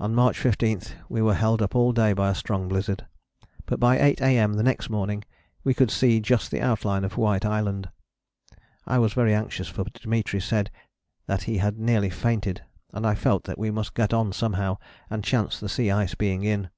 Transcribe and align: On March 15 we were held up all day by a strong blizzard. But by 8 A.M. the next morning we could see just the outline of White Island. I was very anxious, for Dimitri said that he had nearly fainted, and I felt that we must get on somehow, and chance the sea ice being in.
On 0.00 0.16
March 0.16 0.36
15 0.40 0.80
we 1.08 1.22
were 1.22 1.34
held 1.36 1.62
up 1.62 1.76
all 1.76 1.92
day 1.92 2.12
by 2.12 2.28
a 2.28 2.34
strong 2.34 2.66
blizzard. 2.66 3.06
But 3.66 3.78
by 3.78 4.00
8 4.00 4.20
A.M. 4.20 4.54
the 4.54 4.64
next 4.64 4.90
morning 4.90 5.22
we 5.62 5.74
could 5.74 5.92
see 5.92 6.18
just 6.18 6.50
the 6.50 6.60
outline 6.60 7.04
of 7.04 7.16
White 7.16 7.46
Island. 7.46 7.88
I 8.84 8.98
was 8.98 9.12
very 9.12 9.32
anxious, 9.32 9.68
for 9.68 9.84
Dimitri 9.84 10.40
said 10.40 10.72
that 11.26 11.44
he 11.44 11.58
had 11.58 11.78
nearly 11.78 12.10
fainted, 12.10 12.64
and 12.92 13.06
I 13.06 13.14
felt 13.14 13.44
that 13.44 13.56
we 13.56 13.70
must 13.70 13.94
get 13.94 14.12
on 14.12 14.32
somehow, 14.32 14.78
and 15.08 15.22
chance 15.22 15.60
the 15.60 15.68
sea 15.68 15.88
ice 15.88 16.16
being 16.16 16.42
in. 16.42 16.70